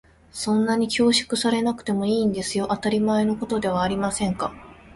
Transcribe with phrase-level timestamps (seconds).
[0.31, 2.69] そんなに恐縮されなくてもいいんですのよ。
[2.71, 4.51] 当たり前のことではありませんか。